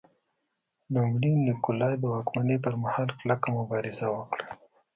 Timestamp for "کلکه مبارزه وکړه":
3.19-4.45